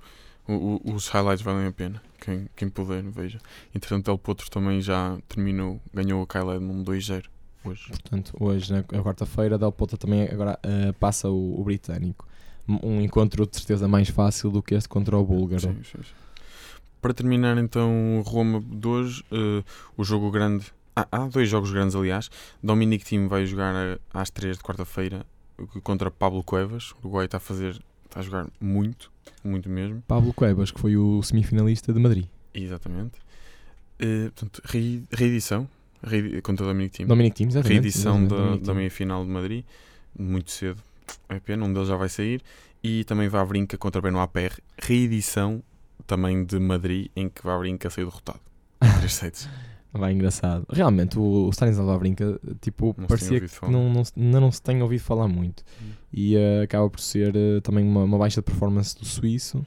o- 0.47 0.81
o- 0.83 0.93
os 0.95 1.07
highlights 1.07 1.41
valem 1.41 1.67
a 1.67 1.71
pena. 1.71 2.01
Quem, 2.19 2.47
quem 2.55 2.67
puder, 2.67 3.01
veja. 3.03 3.39
Entretanto, 3.73 4.11
El 4.11 4.17
Potro 4.17 4.49
também 4.51 4.81
já 4.81 5.17
terminou. 5.29 5.79
Ganhou 5.93 6.21
a 6.21 6.27
Kyle 6.27 6.49
Edmund 6.55 6.83
2-0 6.83 7.23
hoje. 7.63 7.87
Portanto, 7.87 8.33
hoje, 8.37 8.73
na 8.73 8.83
quarta-feira, 8.83 9.57
Del 9.57 9.71
Potro 9.71 9.97
também 9.97 10.23
agora 10.23 10.59
ah, 10.63 10.93
passa 10.99 11.29
o, 11.29 11.61
o 11.61 11.63
britânico. 11.63 12.27
Um 12.67 13.01
encontro 13.01 13.45
de 13.47 13.55
certeza 13.57 13.87
mais 13.87 14.09
fácil 14.09 14.49
do 14.51 14.61
que 14.61 14.75
este 14.75 14.87
contra 14.87 15.17
o 15.17 15.25
búlgaro. 15.25 15.61
Sim, 15.61 15.75
sim, 15.83 16.03
sim. 16.03 16.13
Para 17.01 17.13
terminar 17.13 17.57
então 17.57 18.21
Roma 18.25 18.61
de 18.61 18.87
hoje, 18.87 19.23
eh, 19.31 19.63
o 19.97 20.03
jogo 20.03 20.29
grande. 20.29 20.65
Ah, 20.95 21.07
há 21.11 21.27
dois 21.27 21.49
jogos 21.49 21.71
grandes, 21.71 21.95
aliás. 21.95 22.29
Dominic 22.61 23.03
Thiem 23.03 23.27
vai 23.27 23.45
jogar 23.45 23.73
eh, 23.75 23.97
às 24.13 24.29
3 24.29 24.57
de 24.57 24.63
quarta-feira 24.63 25.25
contra 25.83 26.11
Pablo 26.11 26.43
Cuevas. 26.43 26.91
O 26.91 26.97
Uruguai 26.99 27.25
está 27.25 27.37
a 27.37 27.39
fazer. 27.39 27.81
Está 28.05 28.19
a 28.19 28.23
jogar 28.23 28.47
muito, 28.59 29.11
muito 29.43 29.69
mesmo. 29.69 30.03
Pablo 30.07 30.33
Cuevas, 30.33 30.69
que 30.69 30.79
foi 30.79 30.95
o 30.97 31.23
semifinalista 31.23 31.91
de 31.91 31.99
Madrid. 31.99 32.25
Exatamente. 32.53 33.13
Eh, 33.99 34.25
portanto, 34.35 34.61
re- 34.65 35.01
reedição 35.11 35.67
reedi- 36.03 36.41
contra 36.41 36.65
Dominic 36.65 36.97
Thiem. 36.97 37.07
Dominic 37.07 37.35
Thiem, 37.35 37.47
exatamente. 37.49 37.73
reedição 37.81 38.25
exatamente, 38.25 38.59
da, 38.61 38.65
da 38.67 38.73
meia-final 38.73 39.23
de 39.23 39.29
Madrid, 39.31 39.63
muito 40.17 40.51
cedo. 40.51 40.77
É 41.29 41.39
pena, 41.39 41.65
um 41.65 41.73
deles 41.73 41.87
já 41.87 41.95
vai 41.95 42.09
sair. 42.09 42.41
E 42.83 43.03
também 43.03 43.27
Vavrinca 43.27 43.77
contra 43.77 44.01
Benoit 44.01 44.31
Paire, 44.31 44.55
reedição 44.77 45.61
também 46.07 46.43
de 46.43 46.57
Madrid, 46.59 47.09
em 47.15 47.29
que 47.29 47.43
Vavrinca 47.43 47.89
saiu 47.89 48.07
derrotado. 48.07 48.39
Três 48.97 49.13
sets. 49.13 49.47
Vai 49.93 50.13
engraçado. 50.13 50.65
Realmente, 50.71 51.19
o, 51.19 51.47
o 51.47 51.49
Stanislav 51.51 51.85
Wawrinka, 51.89 52.39
tipo, 52.61 52.95
Não 52.97 53.03
se 53.03 53.07
parecia 53.09 53.29
tem 53.29 53.39
que 53.39 53.43
ouvido 53.43 53.59
falar. 53.59 53.71
não, 53.73 53.93
não, 53.93 54.03
ainda 54.17 54.39
não 54.39 54.51
se 54.51 54.61
tem 54.61 54.81
ouvido 54.81 55.01
falar 55.01 55.27
muito. 55.27 55.63
Hum. 55.81 55.89
E 56.13 56.35
eh, 56.37 56.61
acaba 56.63 56.89
por 56.89 57.01
ser 57.01 57.35
eh, 57.35 57.59
também 57.61 57.85
uma, 57.85 58.05
uma 58.05 58.17
baixa 58.17 58.39
de 58.39 58.45
performance 58.45 58.97
do 58.97 59.03
suíço, 59.05 59.65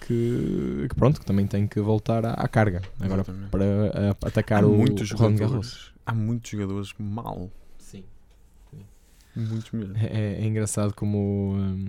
que, 0.00 0.86
que 0.88 0.94
pronto, 0.96 1.20
que 1.20 1.26
também 1.26 1.46
tem 1.46 1.66
que 1.66 1.80
voltar 1.80 2.24
à, 2.24 2.32
à 2.32 2.48
carga. 2.48 2.80
Agora, 2.98 3.20
Exatamente. 3.20 3.50
para 3.50 3.64
eh, 3.64 4.16
atacar 4.24 4.64
há 4.64 4.66
o, 4.66 4.74
muitos 4.74 5.10
o 5.10 5.16
Roland 5.16 5.36
Garros. 5.36 5.50
jogadores. 5.66 5.92
Há 6.06 6.14
muitos 6.14 6.50
jogadores 6.50 6.94
mal. 6.98 7.50
Muitos 9.36 9.70
mesmo. 9.72 9.94
É, 9.96 10.34
é 10.42 10.44
engraçado 10.44 10.92
como 10.94 11.54
hum, 11.56 11.86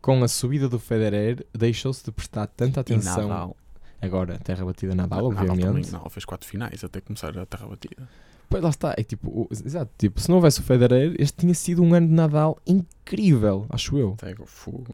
com 0.00 0.22
a 0.24 0.28
subida 0.28 0.68
do 0.68 0.78
Federer 0.78 1.44
deixou-se 1.52 2.04
de 2.04 2.10
prestar 2.12 2.46
tanta 2.48 2.80
E 2.80 2.82
atenção. 2.82 3.28
Nadal. 3.28 3.56
Agora, 4.02 4.38
terra 4.38 4.64
batida 4.64 4.94
Nadal, 4.94 5.28
Nadal 5.30 5.42
obviamente. 5.50 5.64
também, 5.66 5.84
Nadal 5.92 6.10
fez 6.10 6.24
quatro 6.24 6.48
finais 6.48 6.82
até 6.82 7.00
começar 7.00 7.36
a 7.38 7.44
terra 7.46 7.66
batida. 7.66 8.08
Pois 8.48 8.62
lá 8.64 8.70
está, 8.70 8.94
é 8.96 9.02
tipo, 9.04 9.28
o- 9.28 9.48
exato, 9.52 9.92
tipo, 9.96 10.20
se 10.20 10.28
não 10.28 10.36
houvesse 10.36 10.58
o 10.58 10.62
Federer, 10.64 11.14
este 11.18 11.36
tinha 11.38 11.54
sido 11.54 11.82
um 11.84 11.94
ano 11.94 12.08
de 12.08 12.12
Nadal 12.14 12.58
incrível, 12.66 13.66
acho 13.70 13.96
eu. 13.96 14.14
Até 14.14 14.32
o 14.42 14.46
fogo. 14.46 14.86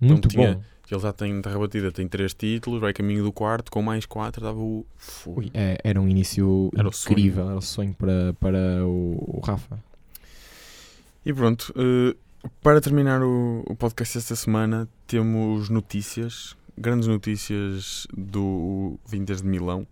Muito 0.00 0.28
tinha- 0.28 0.54
bom. 0.54 0.62
Ele 0.90 1.00
já 1.00 1.12
tem 1.12 1.40
terra 1.40 1.56
batida, 1.58 1.92
tem 1.92 2.08
três 2.08 2.34
títulos, 2.34 2.80
vai 2.80 2.92
caminho 2.92 3.22
do 3.22 3.32
quarto, 3.32 3.70
com 3.70 3.80
mais 3.80 4.06
quatro, 4.06 4.42
dava 4.42 4.58
o 4.58 4.84
fogo. 4.96 5.38
Ui, 5.40 5.50
é- 5.54 5.78
era 5.84 6.00
um 6.00 6.08
início 6.08 6.68
Era 6.76 6.88
o 6.88 6.90
incrível, 6.90 7.48
era 7.48 7.58
o 7.58 7.62
sonho 7.62 7.94
para, 7.94 8.32
para 8.40 8.84
o, 8.84 9.36
o 9.38 9.40
Rafa. 9.44 9.78
E 11.24 11.32
pronto, 11.32 11.72
eh, 11.76 12.16
para 12.62 12.80
terminar 12.80 13.22
o, 13.22 13.64
podcast 13.76 14.16
esta 14.18 14.34
semana, 14.36 14.88
temos 15.06 15.68
notícias, 15.68 16.56
grandes 16.76 17.06
notícias 17.08 18.06
do 18.16 18.98
Vintage 19.06 19.42
de 19.42 19.48
Milão. 19.48 19.86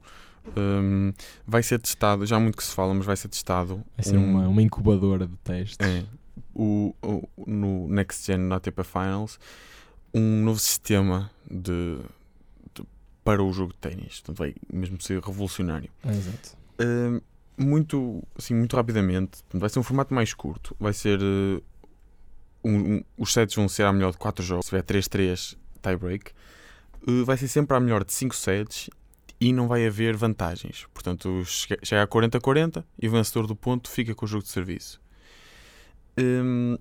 Um, 0.57 1.13
vai 1.47 1.63
ser 1.63 1.79
testado, 1.79 2.25
já 2.25 2.37
há 2.37 2.41
muito 2.41 2.57
que 2.57 2.65
se 2.65 2.75
fala, 2.75 2.95
mas 2.95 3.05
vai 3.05 3.17
ser 3.17 3.29
testado. 3.29 3.85
Vai 3.97 4.05
ser 4.05 4.17
um- 4.17 4.25
uma, 4.31 4.49
uma 4.49 4.63
incubadora 4.63 5.27
de 5.27 5.37
testes. 5.45 5.77
é, 5.87 6.05
o, 6.55 6.95
o- 7.03 7.29
no 7.47 7.87
Next 7.89 8.25
Gen 8.27 8.39
na 8.39 8.57
ATP 8.57 8.83
Finals 8.83 9.39
um 10.15 10.43
novo 10.43 10.59
sistema 10.59 11.31
de, 11.51 11.99
de- 12.75 12.83
para 13.23 13.43
o 13.43 13.53
jogo 13.53 13.75
de 13.75 13.79
ténis. 13.79 14.21
Portanto, 14.21 14.39
vai 14.39 14.55
mesmo 14.73 14.99
ser 15.03 15.21
revolucionário. 15.23 15.91
Ah, 16.03 16.11
exato. 16.15 16.57
Uh, 16.81 17.21
muito, 17.59 18.23
assim, 18.37 18.55
muito 18.55 18.77
rapidamente, 18.77 19.41
vai 19.53 19.69
ser 19.69 19.79
um 19.79 19.83
formato 19.83 20.15
mais 20.15 20.33
curto. 20.35 20.77
Vai 20.79 20.93
ser. 20.93 21.21
uh, 21.23 21.63
um- 22.65 22.97
um- 22.97 23.05
os 23.17 23.33
sets 23.33 23.55
vão 23.55 23.69
ser 23.69 23.85
a 23.85 23.93
melhor 23.93 24.13
de 24.13 24.19
4 24.19 24.45
jogos. 24.45 24.67
Se 24.67 24.71
tiver 24.71 24.83
3-3 24.83 25.57
tie-break, 25.83 26.33
uh, 27.07 27.25
vai 27.25 27.37
ser 27.37 27.49
sempre 27.49 27.77
a 27.77 27.81
melhor 27.81 28.05
de 28.05 28.13
5 28.13 28.35
sets 28.35 28.91
e 29.41 29.53
não 29.53 29.69
vai 29.69 29.87
haver 29.87 30.17
vantagens. 30.17 30.87
Portanto, 30.93 31.43
chega 31.45 32.03
a 32.03 32.07
40-40 32.07 32.85
e 33.01 33.07
o 33.09 33.11
vencedor 33.11 33.47
do 33.47 33.55
ponto 33.55 33.89
fica 33.91 34.15
com 34.15 34.25
o 34.25 34.29
jogo 34.29 34.43
de 34.43 34.51
serviço. 34.51 35.01
Um, 36.19 36.77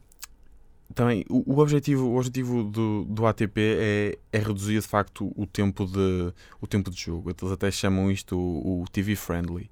também, 0.96 1.24
o, 1.30 1.54
o 1.54 1.60
objetivo, 1.60 2.08
o 2.08 2.16
objetivo 2.18 2.64
do, 2.64 3.06
do 3.06 3.26
ATP 3.28 3.60
é, 3.62 4.18
é 4.32 4.40
reduzir 4.40 4.80
de 4.82 4.88
facto 4.88 5.32
o 5.36 5.46
tempo 5.46 5.86
de, 5.86 6.34
o 6.60 6.66
tempo 6.66 6.90
de 6.90 7.00
jogo. 7.00 7.30
Eles 7.30 7.52
até 7.52 7.70
chamam 7.70 8.10
isto 8.12 8.36
o, 8.38 8.82
o 8.82 8.86
TV 8.88 9.16
friendly. 9.16 9.70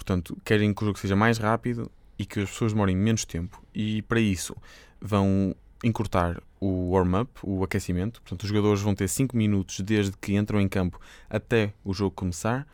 Portanto, 0.00 0.34
querem 0.42 0.72
que 0.72 0.82
o 0.82 0.86
jogo 0.86 0.98
seja 0.98 1.14
mais 1.14 1.36
rápido 1.36 1.90
e 2.18 2.24
que 2.24 2.40
as 2.40 2.48
pessoas 2.48 2.72
demorem 2.72 2.96
menos 2.96 3.26
tempo. 3.26 3.62
E 3.74 4.00
para 4.00 4.18
isso 4.18 4.56
vão 4.98 5.54
encurtar 5.84 6.42
o 6.58 6.92
warm-up, 6.92 7.30
o 7.42 7.62
aquecimento. 7.62 8.22
Portanto, 8.22 8.42
os 8.44 8.48
jogadores 8.48 8.80
vão 8.80 8.94
ter 8.94 9.08
5 9.08 9.36
minutos 9.36 9.80
desde 9.80 10.16
que 10.16 10.34
entram 10.34 10.58
em 10.58 10.66
campo 10.68 10.98
até 11.28 11.74
o 11.84 11.92
jogo 11.92 12.12
começar. 12.16 12.66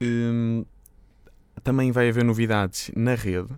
Hum, 0.00 0.64
também 1.62 1.92
vai 1.92 2.08
haver 2.08 2.24
novidades 2.24 2.90
na 2.96 3.14
rede. 3.14 3.50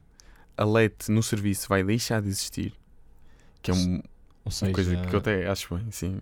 A 0.56 0.64
LED 0.64 0.94
no 1.08 1.22
serviço 1.22 1.68
vai 1.68 1.84
deixar 1.84 2.20
de 2.20 2.28
existir. 2.28 2.74
Que 3.62 3.70
é 3.70 3.74
um- 3.74 3.94
Ou 3.96 4.02
uma 4.46 4.50
seja, 4.50 4.72
coisa 4.72 4.96
que 4.96 5.14
eu 5.14 5.18
até 5.20 5.48
acho 5.48 5.72
bem, 5.72 5.86
sim. 5.92 6.18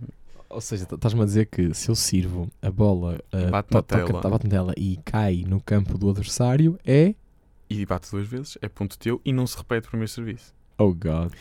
Ou 0.54 0.61
seja, 0.61 0.84
estás-me 0.90 1.20
a 1.23 1.25
dizer 1.25 1.46
que 1.46 1.75
se 1.75 1.88
eu 1.90 1.94
sirvo 1.94 2.49
a 2.62 2.70
bola 2.70 3.20
ah, 3.32 3.50
Bate 3.50 3.75
na 3.75 3.82
to- 3.82 3.88
toca- 3.88 4.06
tela. 4.06 4.20
bate 4.30 4.44
na 4.44 4.50
tela 4.50 4.75
e 4.76 4.99
cai 5.04 5.44
no 5.46 5.61
campo 5.61 5.99
do 5.99 6.08
adversário, 6.11 6.78
é. 6.84 7.14
E 7.68 7.84
bate 7.84 8.11
duas 8.11 8.26
vezes, 8.26 8.56
é 8.62 8.68
ponto 8.68 8.99
teu 8.99 9.20
e 9.25 9.32
não 9.32 9.46
se 9.46 9.56
repete 9.56 9.87
o 9.88 9.90
primeiro 9.90 10.11
serviço. 10.11 10.54
Oh 10.78 10.92
God. 10.94 11.32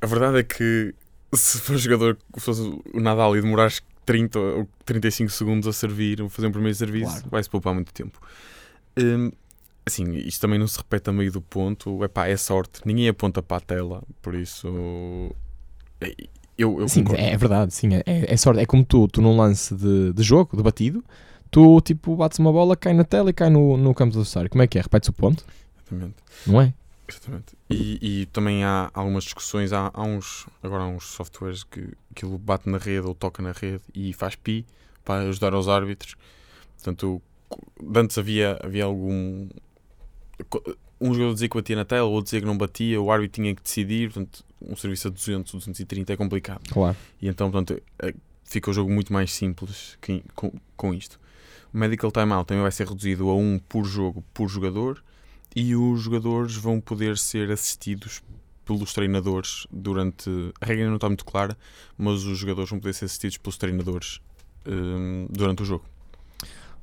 A 0.00 0.06
verdade 0.06 0.38
é 0.38 0.42
que 0.42 0.94
se 1.34 1.58
for 1.60 1.76
jogador 1.76 2.16
que 2.32 2.40
fosse 2.40 2.60
o 2.62 3.00
Nadal 3.00 3.36
e 3.36 3.40
demorares 3.40 3.80
30 4.04 4.38
ou 4.38 4.68
35 4.84 5.30
segundos 5.30 5.66
a 5.68 5.72
servir 5.72 6.20
ou 6.22 6.28
fazer 6.28 6.48
um 6.48 6.52
primeiro 6.52 6.76
serviço, 6.76 7.12
Claro. 7.12 7.30
vai-se 7.30 7.50
poupar 7.50 7.74
muito 7.74 7.92
tempo. 7.92 8.20
Hum, 8.98 9.30
assim, 9.84 10.12
isto 10.14 10.40
também 10.40 10.58
não 10.58 10.66
se 10.68 10.78
repete 10.78 11.10
a 11.10 11.12
meio 11.12 11.32
do 11.32 11.40
ponto. 11.42 12.02
Epá, 12.04 12.28
é 12.28 12.36
sorte. 12.36 12.80
Ninguém 12.84 13.08
aponta 13.08 13.42
para 13.42 13.56
a 13.56 13.60
tela, 13.60 14.02
por 14.22 14.34
isso. 14.34 14.68
É, 16.58 16.64
Eu, 16.64 16.80
eu 16.80 16.88
sim, 16.88 17.04
concordo. 17.04 17.22
é, 17.22 17.32
é 17.32 17.36
verdade, 17.36 17.74
sim, 17.74 17.88
é, 17.94 18.02
é 18.06 18.36
sorte. 18.36 18.60
É 18.60 18.66
como 18.66 18.84
tu, 18.84 19.06
tu 19.08 19.20
num 19.20 19.36
lance 19.36 19.74
de, 19.74 20.12
de 20.12 20.22
jogo, 20.22 20.56
de 20.56 20.62
batido, 20.62 21.04
tu 21.50 21.80
tipo 21.80 22.16
bates 22.16 22.38
uma 22.38 22.52
bola, 22.52 22.76
cai 22.76 22.94
na 22.94 23.04
tela 23.04 23.30
e 23.30 23.32
cai 23.32 23.50
no, 23.50 23.76
no 23.76 23.94
campo 23.94 24.12
do 24.12 24.20
adversário. 24.20 24.50
Como 24.50 24.62
é 24.62 24.66
que 24.66 24.78
é? 24.78 24.82
Repetes 24.82 25.08
o 25.08 25.12
ponto? 25.12 25.44
Exatamente. 25.80 26.16
Não 26.46 26.60
é? 26.60 26.72
Exatamente. 27.08 27.54
E, 27.70 28.22
e 28.22 28.26
também 28.26 28.64
há 28.64 28.90
algumas 28.94 29.24
discussões, 29.24 29.72
há, 29.72 29.90
há 29.94 30.02
uns, 30.02 30.46
agora 30.62 30.84
há 30.84 30.88
uns 30.88 31.04
softwares 31.06 31.62
que 31.62 31.88
aquilo 32.10 32.36
bate 32.38 32.68
na 32.68 32.78
rede 32.78 33.06
ou 33.06 33.14
toca 33.14 33.42
na 33.42 33.52
rede 33.52 33.82
e 33.94 34.12
faz 34.12 34.34
pi 34.34 34.66
para 35.04 35.28
ajudar 35.28 35.54
os 35.54 35.68
árbitros. 35.68 36.16
Portanto, 36.76 37.22
antes 37.94 38.18
havia, 38.18 38.58
havia 38.62 38.84
algum. 38.84 39.48
Um 41.00 41.12
jogador 41.12 41.34
dizia 41.34 41.48
que 41.48 41.56
batia 41.56 41.76
na 41.76 41.84
tela, 41.84 42.06
outro 42.08 42.24
dizia 42.24 42.40
que 42.40 42.46
não 42.46 42.56
batia, 42.56 43.00
o 43.00 43.10
árbitro 43.10 43.42
tinha 43.42 43.54
que 43.54 43.62
decidir. 43.62 44.12
Portanto, 44.12 44.44
um 44.62 44.74
serviço 44.76 45.08
a 45.08 45.10
200, 45.10 45.52
230 45.52 46.12
é 46.12 46.16
complicado. 46.16 46.62
Claro. 46.70 46.96
E 47.20 47.28
então, 47.28 47.50
portanto, 47.50 47.82
eh, 47.98 48.14
fica 48.44 48.70
o 48.70 48.72
jogo 48.74 48.90
muito 48.90 49.12
mais 49.12 49.32
simples 49.32 49.98
que- 50.00 50.22
com, 50.34 50.52
com 50.76 50.94
isto. 50.94 51.20
O 51.74 51.78
medical 51.78 52.10
timeout 52.10 52.46
também 52.46 52.62
vai 52.62 52.72
ser 52.72 52.86
reduzido 52.88 53.28
a 53.28 53.36
um 53.36 53.58
por 53.68 53.84
jogo 53.84 54.24
por 54.32 54.48
jogador 54.48 55.02
e 55.54 55.76
os 55.76 56.00
jogadores 56.00 56.54
vão 56.56 56.80
poder 56.80 57.18
ser 57.18 57.50
assistidos 57.50 58.22
pelos 58.64 58.92
treinadores 58.94 59.66
durante. 59.70 60.30
A 60.60 60.64
regra 60.66 60.86
não 60.88 60.94
está 60.96 61.08
muito 61.08 61.24
clara, 61.24 61.56
mas 61.98 62.24
os 62.24 62.38
jogadores 62.38 62.70
vão 62.70 62.80
poder 62.80 62.94
ser 62.94 63.04
assistidos 63.04 63.36
pelos 63.36 63.56
treinadores 63.58 64.20
hum, 64.66 65.26
durante 65.30 65.62
o 65.62 65.66
jogo. 65.66 65.84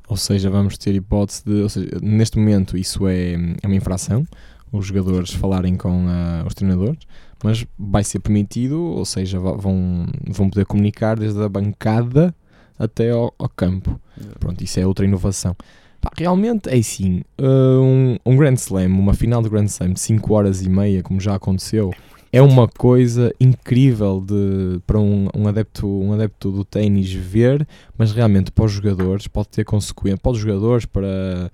Ou 0.08 0.18
seja, 0.18 0.50
vamos 0.50 0.78
ter 0.78 0.94
hipótese 0.96 1.44
de. 1.46 1.70
Seja, 1.70 1.98
neste 2.02 2.38
momento 2.38 2.78
isso 2.78 3.08
é, 3.08 3.34
é 3.62 3.68
uma 3.68 3.76
infração, 3.76 4.26
os 4.72 4.88
jogadores 4.88 5.32
falarem 5.32 5.76
com 5.76 6.06
ah, 6.08 6.44
os 6.46 6.54
treinadores, 6.54 7.00
mas 7.44 7.66
vai 7.78 8.04
ser 8.04 8.20
permitido, 8.20 8.82
ou 8.82 9.06
seja, 9.06 9.40
vão, 9.40 10.06
vão 10.28 10.50
poder 10.50 10.66
comunicar 10.66 11.18
desde 11.18 11.42
a 11.42 11.48
bancada 11.48 12.36
até 12.78 13.12
ao, 13.12 13.34
ao 13.38 13.50
campo. 13.50 14.00
Pronto, 14.40 14.64
isso 14.64 14.80
é 14.80 14.88
outra 14.88 15.06
inovação. 15.06 15.56
Pá, 16.02 16.12
realmente 16.18 16.70
é 16.70 16.78
assim, 16.78 17.22
uh, 17.40 17.82
um, 17.82 18.18
um 18.26 18.36
Grand 18.36 18.56
Slam, 18.56 18.88
uma 18.88 19.14
final 19.14 19.42
de 19.42 19.50
Grand 19.50 19.66
Slam 19.66 19.94
de 19.94 20.00
5 20.00 20.34
horas 20.34 20.62
e 20.62 20.70
meia, 20.70 21.02
como 21.02 21.20
já 21.20 21.36
aconteceu, 21.36 21.94
é 22.34 22.42
uma 22.42 22.68
coisa 22.68 23.34
incrível 23.40 24.20
de, 24.20 24.82
para 24.88 25.00
um, 25.00 25.28
um 25.36 25.48
adepto, 25.48 25.88
um 25.88 26.12
adepto 26.14 26.52
do 26.52 26.66
ténis 26.66 27.14
ver, 27.14 27.66
mas 27.98 28.12
realmente 28.12 28.52
para 28.52 28.66
os 28.66 28.72
jogadores 28.72 29.28
pode 29.28 29.50
ter 29.50 29.64
consequências, 29.64 30.20
para 30.20 30.32
os 30.32 30.40
jogadores, 30.40 30.86
para, 30.86 31.52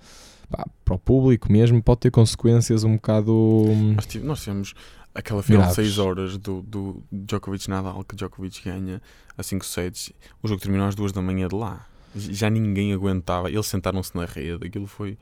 para 0.84 0.94
o 0.94 0.98
público 0.98 1.52
mesmo, 1.52 1.80
pode 1.82 2.00
ter 2.00 2.10
consequências 2.10 2.82
um 2.82 2.94
bocado... 2.94 3.66
Nós, 3.94 4.06
tive- 4.06 4.26
nós 4.26 4.40
tivemos 4.40 4.74
aquela 5.14 5.42
final 5.42 5.62
de 5.68 5.74
6 5.74 5.98
horas 5.98 6.38
do, 6.38 6.62
do 6.62 7.02
Djokovic 7.12 7.68
Nadal, 7.68 8.02
que 8.02 8.16
Djokovic 8.16 8.62
ganha 8.64 9.02
a 9.36 9.42
5 9.42 9.64
sets. 9.64 10.12
O 10.42 10.48
jogo 10.48 10.60
terminou 10.62 10.86
às 10.88 10.94
2 10.94 11.12
da 11.12 11.20
manhã 11.20 11.46
de 11.46 11.54
lá. 11.56 11.86
Já 12.14 12.50
ninguém 12.50 12.92
aguentava. 12.92 13.50
Eles 13.50 13.66
sentaram-se 13.66 14.14
na 14.16 14.24
rede. 14.24 14.66
Aquilo 14.66 14.86
foi. 14.86 15.16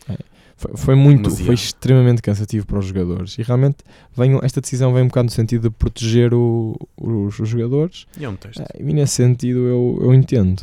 Foi, 0.57 0.73
foi 0.77 0.95
muito, 0.97 1.23
Demasiado. 1.25 1.47
foi 1.47 1.55
extremamente 1.55 2.21
cansativo 2.23 2.67
para 2.67 2.79
os 2.81 2.87
jogadores 2.87 3.39
e 3.39 3.43
realmente 3.43 3.77
vem, 4.17 4.37
esta 4.43 4.61
decisão 4.61 4.93
vem 4.93 5.05
um 5.05 5.07
bocado 5.07 5.27
no 5.27 5.31
sentido 5.31 5.69
de 5.69 5.71
proteger 5.71 6.35
o- 6.35 6.77
os, 6.97 7.39
os 7.39 7.49
jogadores 7.49 8.07
E 8.19 8.25
é 8.25 8.29
um 8.29 8.35
teste. 8.35 8.61
Ah, 8.61 8.67
e 8.77 8.83
nesse 8.93 9.15
sentido 9.15 9.61
eu, 9.61 9.99
eu 10.03 10.13
entendo. 10.15 10.63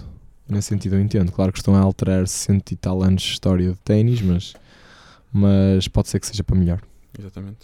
Nesse 0.49 0.67
sentido 0.67 0.95
eu 0.95 1.01
entendo. 1.01 1.31
Claro 1.31 1.53
que 1.53 1.59
estão 1.59 1.75
a 1.75 1.79
alterar 1.79 2.27
cento 2.27 2.71
e 2.71 2.75
tal 2.75 3.01
anos 3.03 3.21
de 3.21 3.29
história 3.29 3.69
de 3.71 3.77
ténis, 3.77 4.19
mas, 4.21 4.53
mas 5.31 5.87
pode 5.87 6.09
ser 6.09 6.19
que 6.19 6.27
seja 6.27 6.43
para 6.43 6.57
melhor. 6.57 6.81
Exatamente. 7.17 7.59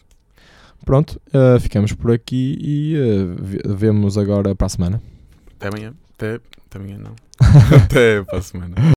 Pronto, 0.85 1.19
ah, 1.33 1.59
ficamos 1.59 1.91
por 1.91 2.11
aqui 2.11 2.57
e 2.61 2.95
ve- 3.41 3.61
vemos 3.75 4.17
agora 4.17 4.55
para 4.55 4.67
a 4.67 4.69
semana. 4.69 5.01
Até 5.57 5.67
amanhã. 5.67 5.93
Até, 6.15 6.35
até 6.35 6.79
amanhã, 6.79 6.97
não. 6.97 7.13
taip, 7.89 8.25
pas 8.27 8.53
mane. 8.53 8.75